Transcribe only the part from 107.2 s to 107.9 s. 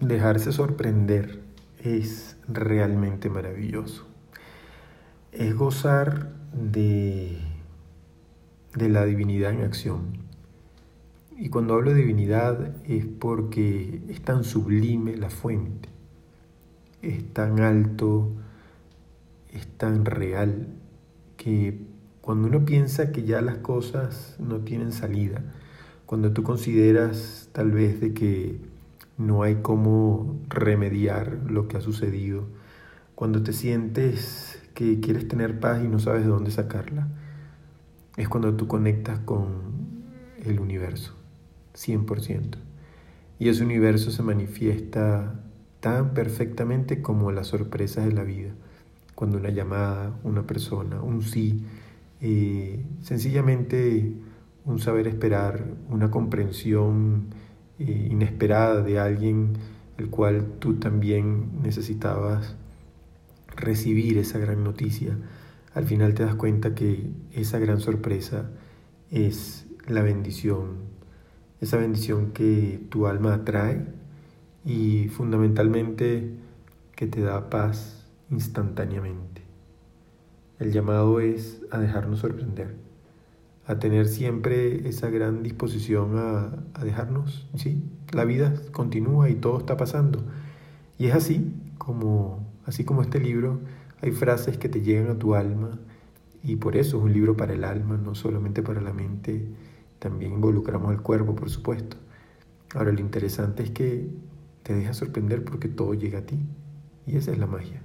es la magia.